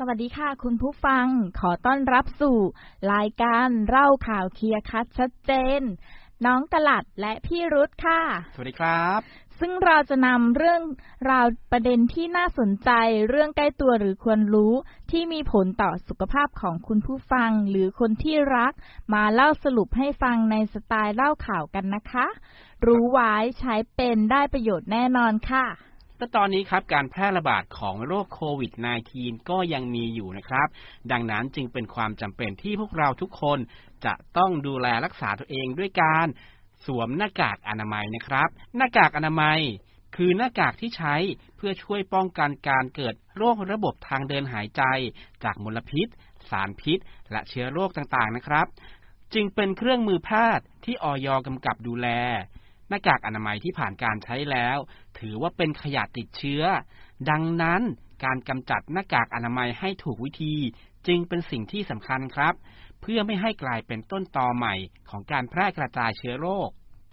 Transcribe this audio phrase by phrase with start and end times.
[0.00, 1.26] สวัสดีค่ะคุณผู้ฟัง
[1.60, 2.58] ขอต้อนรับสู่
[3.12, 5.80] รายการเล่าข่าวเคลียร์คัดชัดเจน
[6.44, 8.20] น้องกะลัดและพี่รุธค่ะ
[8.54, 9.20] สวัสดีครับ
[9.58, 10.82] ซึ่งเราจะนำเรื่อง
[11.30, 12.90] ราวประเด็นที่น่าสนใจ
[13.28, 14.72] เรื่องใกล้ตัวหรือควรรู้
[15.10, 18.72] ที่มีผลต่อสุขภาพของคุณผู้ฟังหรือคนที่รัก
[19.14, 22.26] มาเล่าสรุปให้ฟังในสไตล์เล่าข่าวกันนะคะ
[22.86, 25.66] รู้ไว้ใช้เป็นได้ประโยชน์แน่นอนค่ะ
[26.18, 28.72] และตอนนี้ครับการแพร่ระบาดของโรคโควิด
[29.10, 30.68] -19 ก็ยังมีอยู่นะครับ
[31.12, 33.58] ดังนั้นจึงเป็นความจำเป็นที่พวกเราทุกคน
[34.04, 36.26] จะต้องดูแลรักษาตัวเองด้วยการ
[36.86, 39.60] สวมหน้ากากอนามัยนะครับ หน้ากากอนามัย
[40.16, 41.14] คือหน้ากากที่ใช้
[41.56, 44.82] เพื่อช่วยป้องกันการเกิดโรคระบบทางเดินหายใจ
[45.44, 46.06] จากมลพิษ
[46.50, 46.98] สารพิษ
[47.30, 48.66] และเชื้อโรคต่างๆนะครับ
[49.34, 52.08] จึงเป็นเครื่องมือแพทย์ที่ออยกำกับดูแล
[52.88, 54.78] หน้ากากอนามัยที่ผ่านการใช้แล้ว
[55.18, 56.62] ถือว่าเป็นขยะติดเชื้อ
[57.30, 57.82] ดังนั้น
[58.24, 60.54] การกำจัดหน้ากากอนามัยให้ถูกวิธี
[61.06, 62.54] จึงเป็นสิ่งที่สำคัญครับ
[63.00, 64.74] เพื่อไม่ให้กลายเป็นต้นตอใหม่
[65.10, 66.70] ของการแพร่กระจายเชื้อโรค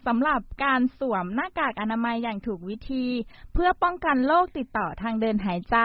[0.08, 3.06] สำหรับการสวมหน้ากากอนามัยอย่างถูกวิธี
[3.54, 5.78] เพื่อป้องกันโรคติดต่อทางเดินหายใจ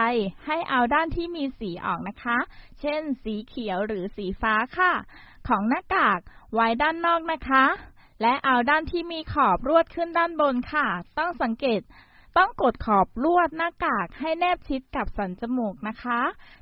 [0.45, 2.37] ให้เอาด้านที่มีสีออกนะคะ
[2.79, 4.93] เช่น สีเขียวหรือสีฟ้าค่ะ
[5.47, 6.19] ของหน้ากาก
[6.53, 7.65] ไว้ด้านนอกนะคะ
[8.21, 11.81] และเอาด้านที่มีขอบลวดขึ้นด้านบนค่ะ ต้องสังเกต
[12.37, 16.19] ต้องกดขอบลวดหน้ากากให้แนบชิดกับสันจมูกนะคะ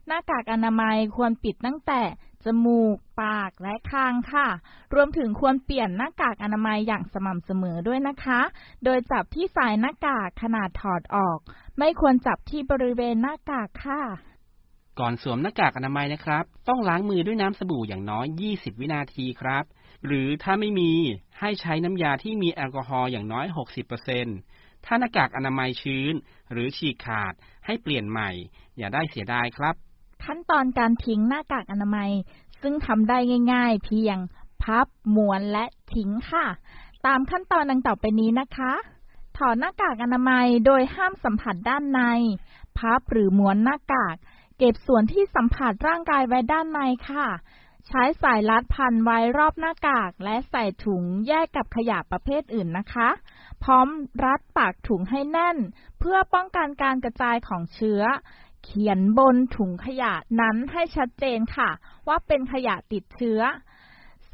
[0.08, 2.02] หน้ากากอนามัยควรปิดตั้งแต่
[2.46, 4.48] จมูก ปาก และคางค่ะ
[4.94, 8.40] รวมถึงควรเปลี่ยนหน้ากากอนามัยอย่างสม่ำเสมอด้วยนะคะ
[8.84, 11.40] โดยจับที่สายหน้ากากขนาดถอดออก
[11.78, 14.02] ไม่ควรจับที่บริเวณหน้ากากค่ะ
[15.00, 19.64] ก่อนสวมหน้ากากอนามัยนะครับ ต้องล้างมือด้วยน้ำสบู่อย่างน้อย 20 วินาทีครับ
[20.06, 20.92] หรือถ้าไม่มี
[21.40, 23.46] ให้ใช้น้ำยาที่มีแอลกอฮอล์อย่างน้อย
[24.16, 26.14] 60%ถ้าหน้ากากอนามัยชื้น
[26.52, 27.34] หรือฉีกขาด
[27.66, 28.30] ให้เปลี่ยนใหม่
[28.78, 29.76] อย่าได้เสียดายครับ
[30.24, 32.12] ขั้นตอนการทิ้งหน้ากากอนามัย
[32.62, 33.18] ซึ่งทำได้
[33.54, 34.18] ง่าย ๆ เพียง
[34.64, 36.46] พับม้วนและทิ้งค่ะ
[37.06, 38.74] ตามขั้นตอนดังต่อไปนี้นะคะ
[39.38, 42.02] ถอดหน้ากากอนามัยโดยห้ามสัมผัสด้านใน
[42.78, 44.18] พับหรือม้วนหน้ากาก
[44.60, 47.28] เก็บส่วนที่สัมผัสร่างกายไว้ด้านในค่ะ
[47.88, 53.10] ใช้สายรัดพันไว้รอบหน้ากาก และใส่ถุงแยกกับขยะประเภทอื่นนะคะ
[53.64, 53.88] พร้อม
[54.26, 55.58] รัดปากถุงให้แน่น
[56.00, 58.02] เพื่อป้องกันการกระจายของเชื้อ
[58.64, 61.70] เขียนบนถุงขยะนั้นให้ชัดเจนค่ะ
[62.08, 63.42] ว่าเป็นขยะติดเชื้อ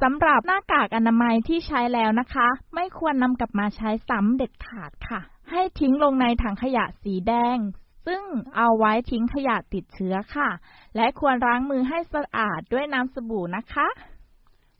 [0.00, 5.20] สำหรับหน้ากากอนามัยที่ใช้แล้วนะคะ ไม่ควรนำกลับมาใช้ซ้ำเด็ดขาดค่ะ
[5.50, 7.58] ให้ทิ้งลงในถังขยะสีแดง
[8.06, 8.22] ซึ่ง
[8.56, 10.50] เอาไว้ทิ้งขยะติดเชื้อค่ะ
[10.96, 13.88] และควรล้างมือให้สะอาดด้วยน้ำสบู่นะคะ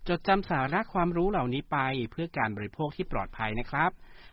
[0.09, 1.79] จดจำสาระความรู้เหล่านี้ไป
[2.11, 3.91] เพื่อการบริโภคที่ปลอดภัยนะครับ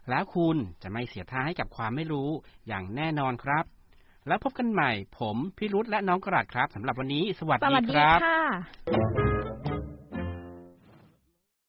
[0.10, 2.30] แล้วคุณจะไม่เสียท่าให้กับความไม่รู้
[2.68, 3.66] อย่างแน่นอนครับ
[4.28, 9.33] แล้วพบกันใหม่ ผมพี่รุธและน้องกระดาษครับสำหรับวันนี้ สวัสสดีวัสคดีรับค่ะ